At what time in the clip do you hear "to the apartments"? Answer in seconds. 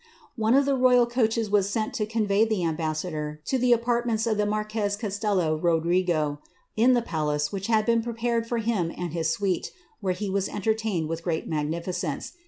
3.45-4.25